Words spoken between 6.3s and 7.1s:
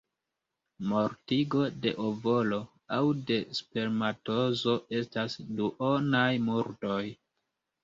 murdoj.